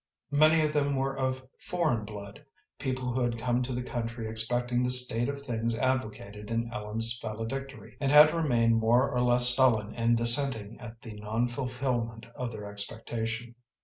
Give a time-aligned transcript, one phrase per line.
[0.31, 2.43] Many of them were of foreign blood,
[2.79, 7.19] people who had come to the country expecting the state of things advocated in Ellen's
[7.21, 12.51] valedictory, and had remained more or less sullen and dissenting at the non fulfilment of
[12.51, 13.53] their expectation.